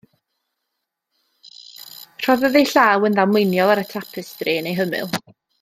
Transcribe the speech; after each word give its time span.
Rhoddodd 2.23 2.59
ei 2.63 2.71
llaw 2.71 3.07
yn 3.11 3.21
ddamweiniol 3.21 3.75
ar 3.77 3.85
y 3.85 3.87
tapestri 3.95 4.59
yn 4.63 4.73
ei 4.73 4.81
hymyl. 4.83 5.17